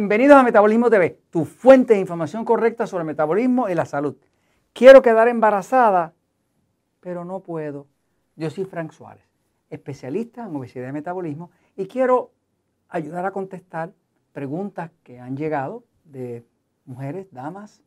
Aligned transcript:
Bienvenidos 0.00 0.38
a 0.38 0.42
Metabolismo 0.42 0.88
TV, 0.88 1.20
tu 1.28 1.44
fuente 1.44 1.92
de 1.92 2.00
información 2.00 2.42
correcta 2.42 2.86
sobre 2.86 3.04
metabolismo 3.04 3.68
y 3.68 3.74
la 3.74 3.84
salud. 3.84 4.16
Quiero 4.72 5.02
quedar 5.02 5.28
embarazada, 5.28 6.14
pero 7.00 7.26
no 7.26 7.40
puedo. 7.40 7.86
Yo 8.34 8.48
soy 8.48 8.64
Frank 8.64 8.92
Suárez, 8.92 9.28
especialista 9.68 10.46
en 10.46 10.56
obesidad 10.56 10.88
y 10.88 10.92
metabolismo, 10.92 11.50
y 11.76 11.86
quiero 11.86 12.32
ayudar 12.88 13.26
a 13.26 13.32
contestar 13.32 13.92
preguntas 14.32 14.90
que 15.02 15.20
han 15.20 15.36
llegado 15.36 15.84
de 16.04 16.46
mujeres, 16.86 17.26
damas, 17.30 17.82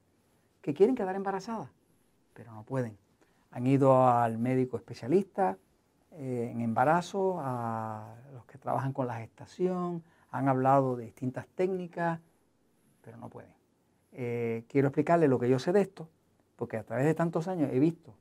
que 0.61 0.75
quieren 0.75 0.93
quedar 0.93 1.16
embarazadas, 1.16 1.71
pero 2.35 2.53
no 2.53 2.61
pueden. 2.61 2.95
Han 3.49 3.66
ido 3.66 4.07
al 4.07 4.38
médico 4.38 4.77
especialista 4.77 5.57
eh, 6.11 6.52
en 6.52 6.61
embarazo, 6.61 7.39
a 7.39 8.13
los 8.35 8.45
que 8.45 8.59
trabajan 8.59 8.93
con 8.93 9.07
la 9.07 9.16
gestación, 9.16 10.03
han 10.33 10.49
hablado 10.49 10.95
de 10.95 11.05
distintas 11.05 11.47
técnicas, 11.55 12.19
pero 13.03 13.17
no 13.17 13.29
pueden. 13.29 13.53
Eh, 14.13 14.63
quiero 14.67 14.87
explicarles 14.87 15.29
lo 15.29 15.39
que 15.39 15.47
yo 15.47 15.59
sé 15.59 15.71
de 15.71 15.81
esto, 15.81 16.09
porque 16.55 16.75
a 16.75 16.83
través 16.83 17.05
de 17.05 17.13
tantos 17.13 17.47
años 17.47 17.69
he 17.71 17.79
visto 17.79 18.15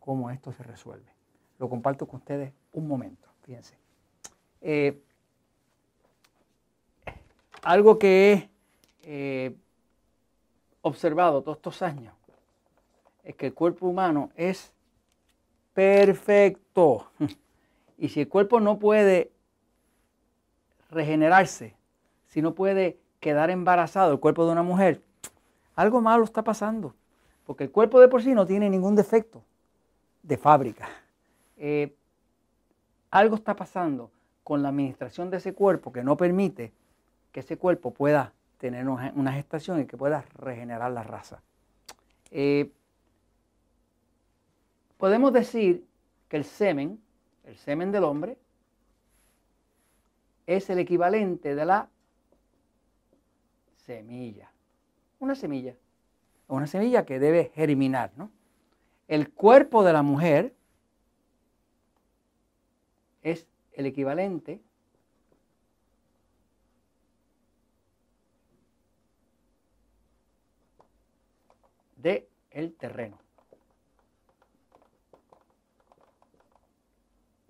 cómo 0.00 0.30
esto 0.30 0.50
se 0.50 0.62
resuelve. 0.62 1.12
Lo 1.58 1.68
comparto 1.68 2.06
con 2.06 2.20
ustedes 2.20 2.54
un 2.72 2.88
momento, 2.88 3.28
fíjense. 3.42 3.76
Eh, 4.62 4.98
algo 7.62 7.98
que 7.98 8.32
he 8.32 8.50
eh, 9.02 9.56
observado 10.80 11.42
todos 11.42 11.58
estos 11.58 11.82
años 11.82 12.14
es 13.24 13.36
que 13.36 13.46
el 13.46 13.54
cuerpo 13.54 13.86
humano 13.86 14.30
es 14.36 14.72
perfecto. 15.74 17.10
Y 18.00 18.10
si 18.10 18.20
el 18.20 18.28
cuerpo 18.28 18.60
no 18.60 18.78
puede 18.78 19.32
regenerarse, 20.90 21.74
si 22.26 22.42
no 22.42 22.54
puede 22.54 22.98
quedar 23.20 23.50
embarazado 23.50 24.12
el 24.12 24.20
cuerpo 24.20 24.46
de 24.46 24.52
una 24.52 24.62
mujer, 24.62 25.02
algo 25.74 26.00
malo 26.00 26.24
está 26.24 26.42
pasando. 26.42 26.94
Porque 27.44 27.64
el 27.64 27.70
cuerpo 27.70 28.00
de 28.00 28.08
por 28.08 28.22
sí 28.22 28.34
no 28.34 28.46
tiene 28.46 28.68
ningún 28.68 28.94
defecto 28.94 29.42
de 30.22 30.36
fábrica. 30.36 30.88
Eh, 31.56 31.94
algo 33.10 33.36
está 33.36 33.56
pasando 33.56 34.10
con 34.44 34.62
la 34.62 34.68
administración 34.68 35.30
de 35.30 35.38
ese 35.38 35.54
cuerpo 35.54 35.92
que 35.92 36.04
no 36.04 36.16
permite 36.16 36.72
que 37.32 37.40
ese 37.40 37.56
cuerpo 37.56 37.92
pueda 37.92 38.32
tener 38.58 38.88
una 38.88 39.32
gestación 39.32 39.80
y 39.80 39.86
que 39.86 39.96
pueda 39.96 40.24
regenerar 40.34 40.90
la 40.90 41.02
raza. 41.02 41.40
Eh, 42.30 42.70
podemos 44.96 45.32
decir 45.32 45.86
que 46.28 46.36
el 46.36 46.44
semen, 46.44 47.00
el 47.44 47.56
semen 47.56 47.92
del 47.92 48.04
hombre, 48.04 48.36
es 50.48 50.70
el 50.70 50.78
equivalente 50.78 51.54
de 51.54 51.64
la 51.66 51.90
semilla. 53.84 54.50
Una 55.18 55.34
semilla. 55.34 55.76
Una 56.46 56.66
semilla 56.66 57.04
que 57.04 57.18
debe 57.18 57.52
germinar. 57.54 58.12
¿no? 58.16 58.30
El 59.08 59.30
cuerpo 59.30 59.84
de 59.84 59.92
la 59.92 60.02
mujer 60.02 60.54
es 63.22 63.46
el 63.72 63.84
equivalente 63.84 64.62
de 71.96 72.26
el 72.52 72.72
terreno. 72.72 73.18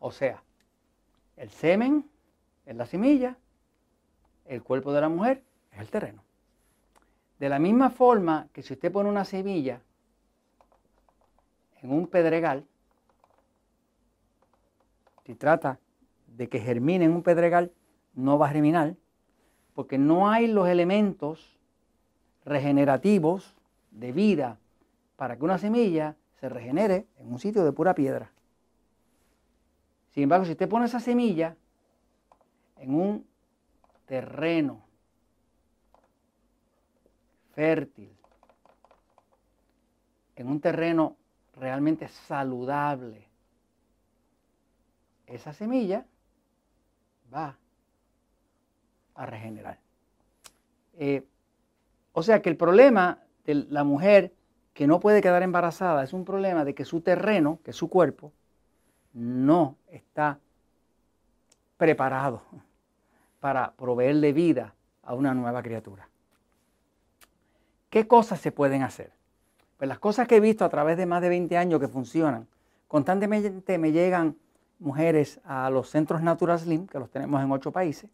O 0.01 0.11
sea, 0.11 0.43
el 1.37 1.51
semen 1.51 2.18
es 2.69 2.77
la 2.77 2.84
semilla, 2.84 3.39
el 4.45 4.62
cuerpo 4.62 4.93
de 4.93 5.01
la 5.01 5.09
mujer 5.09 5.43
es 5.73 5.81
el 5.81 5.89
terreno. 5.89 6.23
De 7.39 7.49
la 7.49 7.59
misma 7.59 7.89
forma 7.89 8.49
que 8.53 8.62
si 8.62 8.75
usted 8.75 8.93
pone 8.93 9.09
una 9.09 9.25
semilla 9.25 9.81
en 11.81 11.91
un 11.91 12.07
pedregal, 12.09 12.67
si 15.25 15.34
trata 15.34 15.78
de 16.27 16.51
que 16.51 16.61
germine 16.61 17.07
en 17.07 17.12
un 17.12 17.23
pedregal, 17.23 17.73
no 18.12 18.39
va 18.39 18.47
a 18.47 18.51
germinar, 18.51 18.97
porque 19.75 19.97
no 19.97 20.28
hay 20.28 20.47
los 20.47 20.69
elementos 20.69 21.59
regenerativos 22.45 23.57
de 23.93 24.12
vida 24.12 24.59
para 25.17 25.39
que 25.39 25.45
una 25.45 25.57
semilla 25.57 26.17
se 26.39 26.51
regenere 26.51 27.07
en 27.17 27.33
un 27.33 27.39
sitio 27.39 27.65
de 27.65 27.73
pura 27.73 27.95
piedra. 27.95 28.31
Sin 30.11 30.25
embargo, 30.25 30.45
si 30.45 30.53
usted 30.53 30.69
pone 30.69 30.84
esa 30.84 31.01
semilla 31.01 31.57
en 32.81 32.94
un 32.94 33.27
terreno 34.06 34.84
fértil, 37.55 38.16
en 40.37 40.49
un 40.49 40.61
terreno 40.61 41.16
realmente 41.56 42.09
saludable, 42.09 43.27
esa 45.27 45.53
semilla 45.53 46.06
va 47.33 47.59
a 49.15 49.27
regenerar. 49.27 49.78
Eh, 50.95 51.27
o 52.12 52.22
sea 52.22 52.41
que 52.41 52.49
el 52.49 52.56
problema 52.56 53.22
de 53.45 53.55
la 53.55 53.84
mujer 53.84 54.33
que 54.72 54.87
no 54.87 55.00
puede 55.00 55.21
quedar 55.21 55.43
embarazada 55.43 56.05
es 56.05 56.12
un 56.12 56.25
problema 56.25 56.65
de 56.65 56.75
que 56.75 56.84
su 56.84 57.00
terreno, 57.00 57.59
que 57.65 57.72
su 57.72 57.89
cuerpo, 57.89 58.33
no 59.12 59.77
está 59.89 60.39
preparado 61.77 62.43
para 63.41 63.72
proveerle 63.72 64.32
vida 64.32 64.75
a 65.03 65.15
una 65.15 65.34
nueva 65.34 65.62
criatura. 65.62 66.09
¿Qué 67.91 68.06
cosas 68.06 68.41
se 68.41 68.53
pueden 68.53 68.82
hacer? 68.82 69.12
Pues 69.76 69.88
las 69.88 69.99
cosas 69.99 70.26
que 70.26 70.37
he 70.37 70.41
visto 70.41 70.65
a 70.65 70.69
través 70.69 70.97
de 70.97 71.06
más 71.06 71.22
de 71.22 71.28
20 71.28 71.56
años 71.56 71.81
que 71.81 71.88
funcionan, 71.88 72.47
constantemente 72.87 73.78
me 73.78 73.93
llegan 73.93 74.37
mujeres 74.78 75.41
a 75.44 75.71
los 75.71 75.88
centros 75.88 76.22
Natural 76.22 76.59
Slim, 76.59 76.87
que 76.87 76.98
los 76.98 77.10
tenemos 77.10 77.43
en 77.43 77.50
ocho 77.50 77.72
países, 77.72 78.10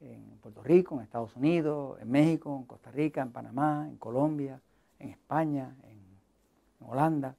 en 0.00 0.38
Puerto 0.40 0.62
Rico, 0.62 0.96
en 0.96 1.02
Estados 1.02 1.34
Unidos, 1.36 1.98
en 2.00 2.10
México, 2.10 2.56
en 2.56 2.64
Costa 2.64 2.90
Rica, 2.90 3.22
en 3.22 3.30
Panamá, 3.30 3.86
en 3.88 3.96
Colombia, 3.96 4.60
en 4.98 5.10
España, 5.10 5.74
en, 5.84 6.02
Holanda, 6.84 7.36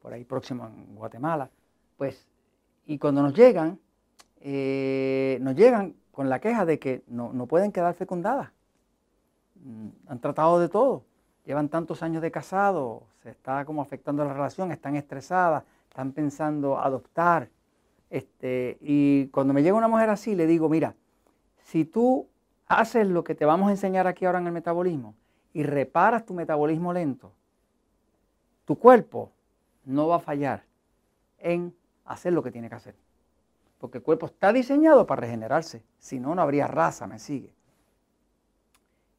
por 0.00 0.12
ahí 0.12 0.24
próximo 0.24 0.64
en 0.66 0.94
Guatemala. 0.94 1.50
Pues, 1.96 2.24
y 2.86 2.96
cuando 2.96 3.20
nos 3.20 3.34
llegan, 3.34 3.80
eh, 4.40 5.38
nos 5.40 5.54
llegan 5.54 5.94
con 6.12 6.28
la 6.28 6.40
queja 6.40 6.64
de 6.64 6.78
que 6.78 7.02
no, 7.06 7.46
pueden 7.46 7.72
quedar 7.72 7.94
fecundadas. 7.94 8.50
Mm, 9.56 9.88
han 10.08 10.20
tratado 10.20 10.60
de 10.60 10.68
todo. 10.68 11.04
Llevan 11.44 11.68
tantos 11.68 12.02
años 12.02 12.22
de 12.22 12.30
casado, 12.30 13.04
se 13.22 13.30
está 13.30 13.64
como 13.64 13.80
afectando 13.80 14.24
la 14.24 14.34
relación, 14.34 14.70
están 14.70 14.96
estresadas, 14.96 15.64
están 15.88 16.12
pensando 16.12 16.78
adoptar. 16.78 17.48
Este, 18.10 18.78
y 18.80 19.28
cuando 19.28 19.54
me 19.54 19.62
llega 19.62 19.76
una 19.76 19.88
mujer 19.88 20.10
así, 20.10 20.34
le 20.34 20.46
digo, 20.46 20.68
mira, 20.68 20.94
si 21.64 21.84
tú 21.84 22.26
haces 22.66 23.06
lo 23.06 23.24
que 23.24 23.34
te 23.34 23.44
vamos 23.44 23.68
a 23.68 23.72
enseñar 23.72 24.06
aquí 24.06 24.24
ahora 24.24 24.38
en 24.38 24.46
el 24.46 24.52
metabolismo 24.52 25.14
y 25.52 25.62
reparas 25.62 26.26
tu 26.26 26.34
metabolismo 26.34 26.92
lento, 26.92 27.32
tu 28.64 28.78
cuerpo 28.78 29.32
no 29.84 30.08
va 30.08 30.16
a 30.16 30.20
fallar 30.20 30.64
en 31.38 31.74
hacer 32.04 32.32
lo 32.32 32.42
que 32.42 32.50
tiene 32.50 32.68
que 32.68 32.74
hacer. 32.74 32.94
Porque 33.78 33.98
el 33.98 34.04
cuerpo 34.04 34.26
está 34.26 34.52
diseñado 34.52 35.06
para 35.06 35.22
regenerarse. 35.22 35.84
Si 35.98 36.18
no, 36.18 36.34
no 36.34 36.42
habría 36.42 36.66
raza, 36.66 37.06
me 37.06 37.18
sigue. 37.18 37.54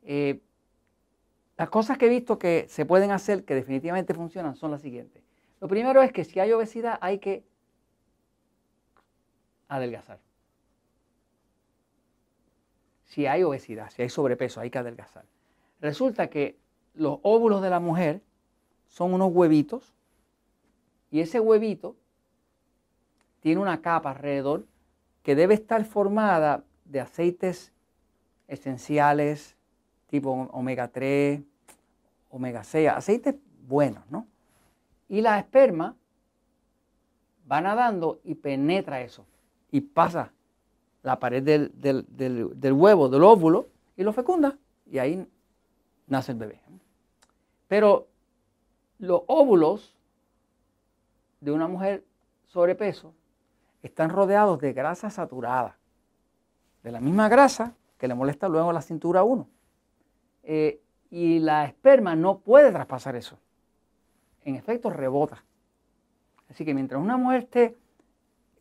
Eh, 0.04 0.42
las 1.58 1.70
cosas 1.70 1.98
que 1.98 2.06
he 2.06 2.10
visto 2.10 2.40
que 2.40 2.66
se 2.70 2.86
pueden 2.86 3.12
hacer, 3.12 3.44
que 3.46 3.56
definitivamente 3.56 4.14
funcionan, 4.14 4.56
son 4.56 4.72
las 4.72 4.82
siguientes. 4.82 5.24
Lo 5.60 5.68
primero 5.68 6.02
es 6.02 6.12
que 6.12 6.24
si 6.24 6.40
hay 6.40 6.52
obesidad 6.52 6.98
hay 7.02 7.20
que 7.20 7.44
adelgazar. 9.68 10.20
Si 13.06 13.26
hay 13.26 13.44
obesidad, 13.44 13.90
si 13.90 14.02
hay 14.02 14.10
sobrepeso, 14.10 14.62
hay 14.62 14.70
que 14.70 14.78
adelgazar. 14.78 15.26
Resulta 15.82 16.30
que 16.30 16.58
los 16.94 17.20
óvulos 17.24 17.62
de 17.62 17.70
la 17.70 17.80
mujer 17.80 18.22
son 18.88 19.14
unos 19.14 19.32
huevitos 19.32 19.94
y 21.12 21.22
ese 21.22 21.40
huevito 21.40 21.96
tiene 23.40 23.62
una 23.62 23.82
capa 23.82 24.12
alrededor 24.12 24.66
que 25.24 25.36
debe 25.36 25.54
estar 25.54 25.84
formada 25.86 26.64
de 26.86 27.00
aceites 27.00 27.72
esenciales 28.48 29.56
tipo 30.08 30.32
omega 30.32 30.88
3, 30.88 31.42
omega 32.32 32.64
6, 32.64 32.90
aceites 32.90 33.36
buenos, 33.68 34.04
¿no? 34.10 34.26
Y 35.08 35.22
la 35.22 35.38
esperma 35.38 35.96
va 37.50 37.62
nadando 37.62 38.20
y 38.24 38.36
penetra 38.36 39.02
eso 39.02 39.26
y 39.72 39.82
pasa 39.82 40.32
la 41.04 41.20
pared 41.20 41.42
del, 41.44 41.72
del, 41.76 42.74
huevo, 42.74 43.10
del 43.10 43.24
óvulo, 43.24 43.68
y 43.96 44.04
lo 44.04 44.14
fecunda. 44.14 44.58
Y 44.86 44.98
ahí 44.98 45.26
nace 46.08 46.34
el 46.34 46.38
bebé. 46.38 46.60
Pero 47.68 48.08
los 48.98 49.22
óvulos 49.28 49.96
de 51.40 51.52
una 51.52 51.68
mujer 51.68 52.04
sobrepeso 52.48 53.14
están 53.82 54.10
rodeados 54.10 54.60
de 54.60 54.74
grasa 54.74 55.10
saturada. 55.10 55.78
De 56.84 56.92
la 56.92 57.00
misma 57.00 57.30
grasa 57.30 57.76
que 57.98 58.08
le 58.08 58.16
molesta 58.16 58.48
luego 58.48 58.72
la 58.72 58.82
cintura 58.82 59.22
a 59.22 59.24
uno. 59.24 59.50
Eh, 60.44 60.82
y 61.10 61.40
la 61.40 61.66
esperma 61.66 62.16
no 62.16 62.40
puede 62.40 62.72
traspasar 62.72 63.16
eso. 63.16 63.38
En 64.44 64.56
efecto, 64.56 64.90
rebota. 64.90 65.44
Así 66.50 66.66
que 66.66 66.74
mientras 66.74 67.02
una 67.02 67.18
mujer 67.18 67.42
esté 67.44 67.78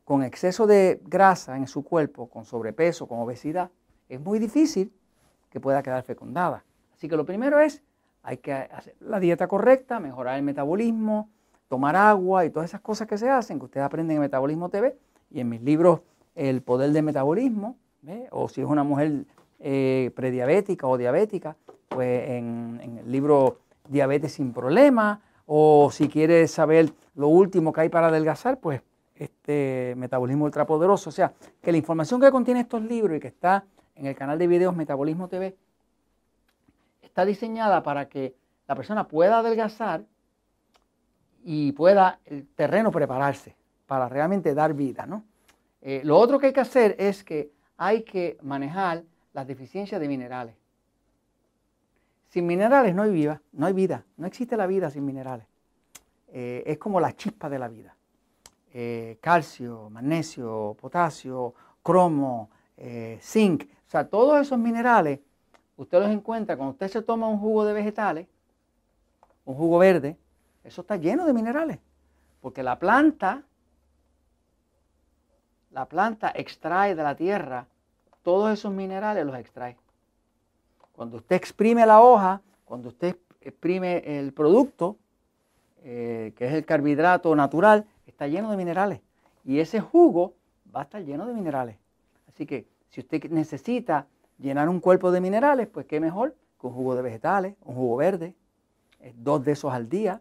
con 0.05 0.23
exceso 0.23 0.67
de 0.67 1.01
grasa 1.05 1.57
en 1.57 1.67
su 1.67 1.85
cuerpo, 1.85 2.29
con 2.29 2.45
sobrepeso, 2.45 3.07
con 3.07 3.21
obesidad, 3.21 3.71
es 4.09 4.21
muy 4.21 4.39
difícil 4.39 4.93
que 5.51 5.61
pueda 5.61 5.83
quedar 5.83 6.03
fecundada. 6.03 6.65
Así 6.95 7.09
que 7.09 7.17
lo 7.17 7.25
primero 7.25 7.61
es, 7.61 7.83
hay 8.23 8.39
que 8.39 8.53
hacer 8.53 8.97
la 9.01 9.21
dieta 9.21 9.47
correcta, 9.49 10.01
mejorar 10.01 10.37
el 10.37 10.43
metabolismo, 10.43 11.31
tomar 11.69 11.97
agua 11.97 12.45
y 12.45 12.51
todas 12.51 12.71
esas 12.71 12.81
cosas 12.81 13.07
que 13.07 13.19
se 13.19 13.29
hacen, 13.29 13.59
que 13.59 13.67
ustedes 13.67 13.85
aprenden 13.85 14.17
en 14.17 14.23
Metabolismo 14.23 14.69
TV 14.69 14.97
y 15.31 15.41
en 15.41 15.49
mis 15.49 15.63
libros 15.63 16.01
El 16.35 16.63
Poder 16.63 16.91
del 16.93 17.05
Metabolismo, 17.05 17.77
o 18.31 18.49
si 18.49 18.63
es 18.63 18.67
una 18.67 18.85
mujer 18.85 19.25
eh, 19.61 20.11
prediabética 20.15 20.87
o 20.87 20.97
diabética, 20.97 21.57
pues 21.89 22.31
en, 22.31 22.99
el 23.05 23.11
libro 23.11 23.59
Diabetes 23.89 24.33
sin 24.33 24.53
Problema, 24.53 25.21
o 25.47 25.91
si 25.93 26.09
quiere 26.09 26.47
saber 26.49 26.93
lo 27.15 27.29
último 27.29 27.73
que 27.73 27.83
hay 27.83 27.89
para 27.89 28.09
adelgazar, 28.09 28.59
pues 28.59 28.83
este 29.15 29.95
Metabolismo 29.97 30.45
Ultrapoderoso. 30.45 31.11
O 31.11 31.13
sea, 31.13 31.33
que 31.61 31.73
la 31.73 31.79
información 31.79 32.21
que 32.21 32.31
contiene 32.31 32.61
estos 32.61 32.83
libros 32.83 33.17
y 33.17 33.21
que 33.21 33.29
está 33.29 33.65
en 33.95 34.07
el 34.07 34.15
canal 34.15 34.39
de 34.39 34.47
videos 34.47 34.77
Metabolismo 34.77 35.29
TV 35.29 35.57
está 37.03 37.25
diseñada 37.25 37.83
para 37.83 38.09
que 38.09 38.35
la 38.69 38.75
persona 38.75 39.09
pueda 39.09 39.41
adelgazar 39.41 40.05
y 41.51 41.73
pueda 41.73 42.21
el 42.27 42.47
terreno 42.47 42.93
prepararse 42.93 43.57
para 43.87 44.07
realmente 44.07 44.53
dar 44.53 44.75
vida. 44.75 45.07
¿no? 45.07 45.25
Eh, 45.81 46.03
lo 46.05 46.19
otro 46.19 46.39
que 46.39 46.49
hay 46.49 46.53
que 46.53 46.61
hacer 46.61 46.95
es 46.99 47.25
que 47.25 47.51
hay 47.79 48.03
que 48.03 48.37
manejar 48.43 49.03
las 49.33 49.47
deficiencias 49.47 49.99
de 49.99 50.09
minerales. 50.09 50.55
Sin 52.29 52.47
minerales 52.47 52.95
no 52.95 53.01
hay 53.01 53.11
vida, 53.13 53.41
no 53.53 53.65
hay 53.65 53.73
vida, 53.73 54.05
no 54.19 54.27
existe 54.27 54.59
la 54.59 54.67
vida 54.67 54.91
sin 54.91 55.07
minerales. 55.07 55.47
Eh, 56.35 56.65
es 56.67 56.77
como 56.77 57.01
la 57.01 57.17
chispa 57.17 57.49
de 57.49 57.59
la 57.59 57.69
vida. 57.69 57.97
Eh, 58.75 59.17
calcio, 59.23 59.89
magnesio, 59.89 60.77
potasio, 60.79 61.55
cromo, 61.83 62.51
zinc, 63.23 63.65
o 63.65 63.91
sea, 63.91 64.07
todos 64.07 64.39
esos 64.39 64.59
minerales 64.59 65.21
usted 65.79 65.99
los 65.99 66.11
encuentra 66.11 66.59
cuando 66.59 66.73
usted 66.73 66.89
se 66.89 67.01
toma 67.01 67.27
un 67.27 67.39
jugo 67.39 67.65
de 67.65 67.73
vegetales, 67.73 68.29
un 69.47 69.55
jugo 69.55 69.79
verde, 69.79 70.19
eso 70.65 70.83
está 70.83 70.97
lleno 70.97 71.25
de 71.27 71.33
minerales, 71.33 71.79
porque 72.41 72.63
la 72.63 72.79
planta, 72.79 73.43
la 75.71 75.87
planta 75.87 76.33
extrae 76.35 76.95
de 76.95 77.03
la 77.03 77.15
tierra 77.15 77.67
todos 78.23 78.53
esos 78.53 78.73
minerales, 78.73 79.25
los 79.25 79.37
extrae. 79.37 79.77
Cuando 80.93 81.17
usted 81.17 81.37
exprime 81.37 81.87
la 81.87 82.03
hoja, 82.03 82.43
cuando 82.67 82.89
usted 82.89 83.17
exprime 83.41 84.03
el 84.19 84.33
producto, 84.33 84.97
eh, 85.83 86.35
que 86.37 86.47
es 86.47 86.53
el 86.53 86.67
carbohidrato 86.67 87.35
natural, 87.35 87.87
está 88.07 88.27
lleno 88.27 88.51
de 88.51 88.57
minerales. 88.57 89.01
Y 89.45 89.61
ese 89.61 89.81
jugo 89.81 90.35
va 90.75 90.81
a 90.81 90.83
estar 90.83 91.03
lleno 91.03 91.25
de 91.27 91.33
minerales. 91.33 91.77
Así 92.29 92.45
que 92.45 92.67
si 92.91 93.01
usted 93.01 93.31
necesita 93.31 94.07
llenar 94.39 94.69
un 94.69 94.81
cuerpo 94.81 95.11
de 95.11 95.21
minerales, 95.21 95.67
pues 95.67 95.87
qué 95.87 96.01
mejor 96.01 96.35
que 96.61 96.67
un 96.67 96.75
jugo 96.75 96.97
de 96.97 97.03
vegetales, 97.03 97.55
un 97.65 97.77
jugo 97.77 97.97
verde, 97.97 98.35
dos 99.15 99.45
de 99.45 99.53
esos 99.53 99.73
al 99.73 99.89
día, 99.89 100.21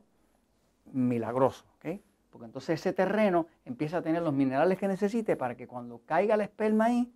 milagroso, 0.94 1.66
¿ok? 1.78 2.00
Porque 2.30 2.46
entonces 2.46 2.80
ese 2.80 2.94
terreno 2.94 3.48
empieza 3.66 3.98
a 3.98 4.02
tener 4.02 4.22
los 4.22 4.34
minerales 4.34 4.78
que 4.78 4.88
necesite 4.88 5.36
para 5.36 5.56
que 5.56 5.68
cuando 5.68 6.02
caiga 6.06 6.38
la 6.38 6.44
esperma 6.44 6.86
ahí, 6.86 7.12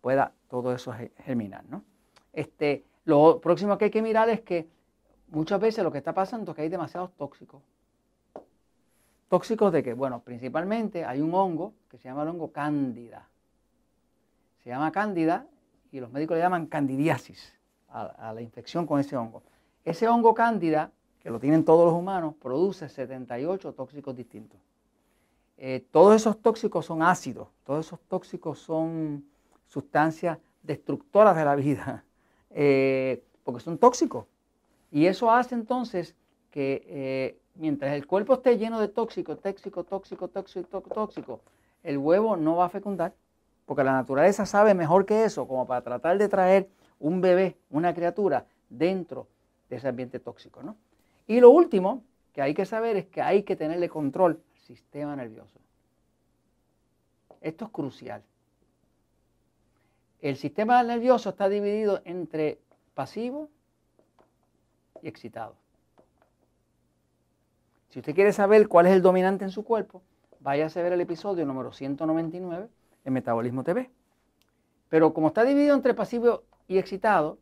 pueda 0.00 0.32
todo 0.48 0.72
eso 0.72 0.94
germinar, 1.18 1.64
¿no? 1.68 1.84
Este, 2.32 2.84
lo 3.04 3.40
próximo 3.40 3.76
que 3.76 3.86
hay 3.86 3.90
que 3.90 4.02
mirar 4.02 4.28
es 4.28 4.40
que 4.40 4.68
muchas 5.28 5.60
veces 5.60 5.84
lo 5.84 5.90
que 5.90 5.98
está 5.98 6.14
pasando 6.14 6.52
es 6.52 6.56
que 6.56 6.62
hay 6.62 6.68
demasiados 6.68 7.12
tóxicos. 7.16 7.62
¿Tóxicos 9.28 9.72
de 9.72 9.82
qué? 9.82 9.94
Bueno, 9.94 10.22
principalmente 10.22 11.04
hay 11.04 11.20
un 11.20 11.34
hongo 11.34 11.74
que 11.88 11.98
se 11.98 12.08
llama 12.08 12.22
el 12.22 12.28
hongo 12.28 12.50
cándida. 12.50 13.28
Se 14.62 14.70
llama 14.70 14.90
cándida 14.90 15.46
y 15.92 16.00
los 16.00 16.10
médicos 16.10 16.36
le 16.36 16.42
llaman 16.42 16.66
candidiasis 16.66 17.54
a, 17.88 18.02
a 18.02 18.32
la 18.32 18.42
infección 18.42 18.86
con 18.86 19.00
ese 19.00 19.16
hongo. 19.16 19.42
Ese 19.84 20.08
hongo 20.08 20.34
cándida 20.34 20.92
que 21.20 21.30
lo 21.30 21.38
tienen 21.38 21.64
todos 21.64 21.84
los 21.84 21.94
humanos, 21.94 22.34
produce 22.40 22.88
78 22.88 23.72
tóxicos 23.74 24.16
distintos. 24.16 24.58
Eh, 25.58 25.84
todos 25.90 26.16
esos 26.16 26.40
tóxicos 26.40 26.86
son 26.86 27.02
ácidos, 27.02 27.48
todos 27.64 27.86
esos 27.86 28.00
tóxicos 28.00 28.58
son 28.58 29.24
sustancias 29.68 30.38
destructoras 30.62 31.36
de 31.36 31.44
la 31.44 31.54
vida, 31.54 32.04
eh, 32.50 33.22
porque 33.44 33.60
son 33.60 33.76
tóxicos. 33.76 34.24
Y 34.90 35.06
eso 35.06 35.30
hace 35.30 35.54
entonces 35.54 36.16
que 36.50 36.82
eh, 36.86 37.40
mientras 37.54 37.92
el 37.92 38.06
cuerpo 38.06 38.34
esté 38.34 38.56
lleno 38.56 38.80
de 38.80 38.88
tóxicos, 38.88 39.38
tóxico, 39.40 39.84
tóxico, 39.84 40.28
tóxico, 40.28 40.80
tóxico, 40.80 41.40
el 41.82 41.98
huevo 41.98 42.36
no 42.36 42.56
va 42.56 42.66
a 42.66 42.70
fecundar, 42.70 43.14
porque 43.66 43.84
la 43.84 43.92
naturaleza 43.92 44.46
sabe 44.46 44.74
mejor 44.74 45.04
que 45.04 45.24
eso, 45.24 45.46
como 45.46 45.66
para 45.66 45.82
tratar 45.82 46.18
de 46.18 46.28
traer 46.28 46.68
un 46.98 47.20
bebé, 47.20 47.58
una 47.68 47.94
criatura, 47.94 48.46
dentro 48.68 49.28
de 49.68 49.76
ese 49.76 49.88
ambiente 49.88 50.18
tóxico, 50.18 50.62
¿no? 50.62 50.76
Y 51.30 51.38
lo 51.38 51.50
último 51.50 52.02
que 52.32 52.42
hay 52.42 52.54
que 52.54 52.66
saber 52.66 52.96
es 52.96 53.06
que 53.06 53.22
hay 53.22 53.44
que 53.44 53.54
tenerle 53.54 53.88
control 53.88 54.42
al 54.52 54.60
sistema 54.62 55.14
nervioso. 55.14 55.60
Esto 57.40 57.66
es 57.66 57.70
crucial. 57.70 58.24
El 60.20 60.36
sistema 60.36 60.82
nervioso 60.82 61.30
está 61.30 61.48
dividido 61.48 62.02
entre 62.04 62.58
pasivo 62.94 63.48
y 65.02 65.06
excitado. 65.06 65.54
Si 67.90 68.00
usted 68.00 68.12
quiere 68.12 68.32
saber 68.32 68.66
cuál 68.66 68.86
es 68.86 68.92
el 68.92 69.00
dominante 69.00 69.44
en 69.44 69.52
su 69.52 69.62
cuerpo, 69.62 70.02
váyase 70.40 70.80
a 70.80 70.82
ver 70.82 70.94
el 70.94 71.00
episodio 71.00 71.46
número 71.46 71.72
199 71.72 72.68
de 73.04 73.10
Metabolismo 73.12 73.62
TV. 73.62 73.88
Pero 74.88 75.14
como 75.14 75.28
está 75.28 75.44
dividido 75.44 75.76
entre 75.76 75.94
pasivo 75.94 76.42
y 76.66 76.78
excitado, 76.78 77.38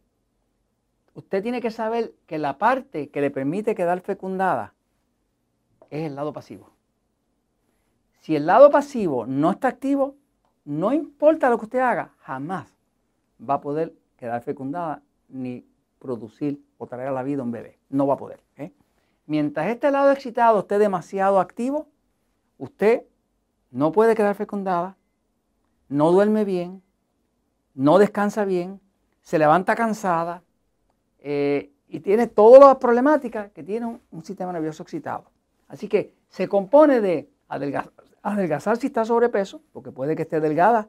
usted 1.18 1.42
tiene 1.42 1.60
que 1.60 1.72
saber 1.72 2.14
que 2.28 2.38
la 2.38 2.58
parte 2.58 3.10
que 3.10 3.20
le 3.20 3.32
permite 3.32 3.74
quedar 3.74 4.00
fecundada 4.02 4.72
es 5.90 6.06
el 6.06 6.14
lado 6.14 6.32
pasivo. 6.32 6.70
Si 8.20 8.36
el 8.36 8.46
lado 8.46 8.70
pasivo 8.70 9.26
no 9.26 9.50
está 9.50 9.66
activo, 9.66 10.14
no 10.64 10.92
importa 10.92 11.50
lo 11.50 11.58
que 11.58 11.64
usted 11.64 11.80
haga, 11.80 12.12
jamás 12.18 12.72
va 13.38 13.54
a 13.54 13.60
poder 13.60 13.94
quedar 14.16 14.42
fecundada 14.42 15.02
ni 15.28 15.66
producir 15.98 16.62
o 16.78 16.86
traer 16.86 17.08
a 17.08 17.12
la 17.12 17.24
vida 17.24 17.42
un 17.42 17.50
bebé. 17.50 17.80
No 17.88 18.06
va 18.06 18.14
a 18.14 18.18
poder. 18.18 18.40
¿eh? 18.56 18.72
Mientras 19.26 19.66
este 19.66 19.90
lado 19.90 20.12
excitado 20.12 20.60
esté 20.60 20.78
demasiado 20.78 21.40
activo, 21.40 21.88
usted 22.58 23.02
no 23.72 23.90
puede 23.90 24.14
quedar 24.14 24.36
fecundada, 24.36 24.96
no 25.88 26.12
duerme 26.12 26.44
bien, 26.44 26.80
no 27.74 27.98
descansa 27.98 28.44
bien, 28.44 28.80
se 29.22 29.38
levanta 29.38 29.74
cansada, 29.74 30.44
eh, 31.20 31.70
y 31.88 32.00
tiene 32.00 32.26
todas 32.26 32.60
las 32.60 32.76
problemáticas 32.76 33.50
que 33.52 33.62
tiene 33.62 33.98
un, 34.10 34.24
sistema 34.24 34.52
nervioso 34.52 34.82
excitado. 34.82 35.24
Así 35.68 35.88
que 35.88 36.12
se 36.28 36.48
compone 36.48 37.00
de 37.00 37.28
adelgazar, 37.48 38.76
si 38.76 38.88
está 38.88 39.04
sobrepeso, 39.04 39.62
porque 39.72 39.90
puede 39.90 40.14
que 40.14 40.22
esté 40.22 40.40
delgada 40.40 40.88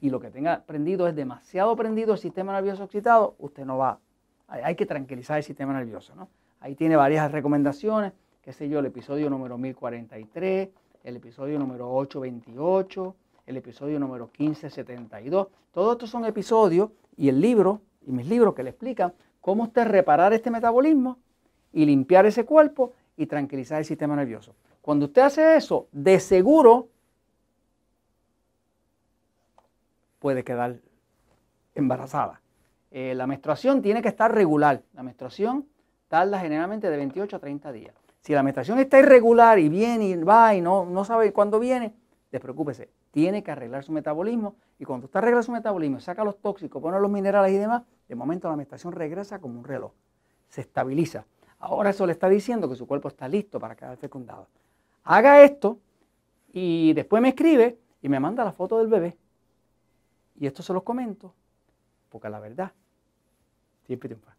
y 0.00 0.10
lo 0.10 0.20
que 0.20 0.30
tenga 0.30 0.62
prendido 0.64 1.06
es 1.06 1.14
demasiado 1.14 1.76
prendido 1.76 2.12
el 2.14 2.18
sistema 2.18 2.52
nervioso 2.52 2.84
excitado, 2.84 3.36
usted 3.38 3.64
no 3.64 3.78
va. 3.78 4.00
Hay, 4.48 4.74
que 4.74 4.86
tranquilizar 4.86 5.38
el 5.38 5.44
sistema 5.44 5.72
nervioso. 5.72 6.14
¿no? 6.14 6.28
Ahí 6.60 6.74
tiene 6.74 6.96
varias 6.96 7.30
recomendaciones, 7.32 8.12
qué 8.42 8.52
sé 8.52 8.68
yo, 8.68 8.80
el 8.80 8.86
episodio 8.86 9.30
número 9.30 9.56
1043, 9.56 10.68
el 11.04 11.16
episodio 11.16 11.58
número 11.58 11.90
828, 11.92 13.14
el 13.46 13.56
episodio 13.56 13.98
número 13.98 14.30
1572. 14.38 15.48
Todos 15.72 15.92
estos 15.92 16.10
son 16.10 16.24
episodios 16.24 16.90
y 17.16 17.28
el 17.28 17.40
libro 17.40 17.80
y 18.06 18.12
mis 18.12 18.26
libros 18.26 18.54
que 18.54 18.62
le 18.62 18.70
explican 18.70 19.12
cómo 19.44 19.64
usted 19.64 19.84
reparar 19.84 20.32
este 20.32 20.50
metabolismo 20.50 21.18
y 21.70 21.84
limpiar 21.84 22.24
ese 22.24 22.46
cuerpo 22.46 22.94
y 23.14 23.26
tranquilizar 23.26 23.78
el 23.78 23.84
sistema 23.84 24.16
nervioso. 24.16 24.54
Cuando 24.80 25.04
usted 25.04 25.20
hace 25.20 25.56
eso, 25.56 25.86
de 25.92 26.18
seguro 26.18 26.88
puede 30.18 30.44
quedar 30.44 30.76
embarazada. 31.74 32.40
Eh, 32.90 33.14
la 33.14 33.26
menstruación 33.26 33.82
tiene 33.82 34.00
que 34.00 34.08
estar 34.08 34.34
regular. 34.34 34.80
La 34.94 35.02
menstruación 35.02 35.66
tarda 36.08 36.40
generalmente 36.40 36.88
de 36.88 36.96
28 36.96 37.36
a 37.36 37.38
30 37.38 37.70
días. 37.70 37.94
Si 38.22 38.32
la 38.32 38.42
menstruación 38.42 38.78
está 38.78 38.98
irregular 38.98 39.58
y 39.58 39.68
viene 39.68 40.06
y 40.06 40.16
va 40.16 40.54
y 40.54 40.62
no, 40.62 40.86
no 40.86 41.04
sabe 41.04 41.34
cuándo 41.34 41.60
viene, 41.60 41.92
despreocúpese. 42.32 42.88
Tiene 43.14 43.44
que 43.44 43.52
arreglar 43.52 43.84
su 43.84 43.92
metabolismo 43.92 44.56
y 44.76 44.84
cuando 44.84 45.04
usted 45.04 45.18
arregla 45.18 45.40
su 45.44 45.52
metabolismo, 45.52 46.00
saca 46.00 46.24
los 46.24 46.36
tóxicos, 46.40 46.82
pone 46.82 46.98
los 46.98 47.08
minerales 47.08 47.52
y 47.52 47.58
demás, 47.58 47.84
de 48.08 48.16
momento 48.16 48.48
la 48.48 48.56
menstruación 48.56 48.92
regresa 48.92 49.38
como 49.38 49.56
un 49.56 49.64
reloj, 49.64 49.92
se 50.48 50.62
estabiliza. 50.62 51.24
Ahora 51.60 51.90
eso 51.90 52.06
le 52.06 52.12
está 52.12 52.28
diciendo 52.28 52.68
que 52.68 52.74
su 52.74 52.88
cuerpo 52.88 53.06
está 53.06 53.28
listo 53.28 53.60
para 53.60 53.76
quedar 53.76 53.96
fecundado. 53.98 54.48
Haga 55.04 55.44
esto 55.44 55.78
y 56.52 56.92
después 56.94 57.22
me 57.22 57.28
escribe 57.28 57.78
y 58.02 58.08
me 58.08 58.18
manda 58.18 58.42
la 58.42 58.50
foto 58.50 58.78
del 58.78 58.88
bebé. 58.88 59.16
Y 60.34 60.48
esto 60.48 60.64
se 60.64 60.72
los 60.72 60.82
comento 60.82 61.32
porque 62.08 62.28
la 62.28 62.40
verdad 62.40 62.72
siempre 63.86 64.08
triunfa. 64.08 64.34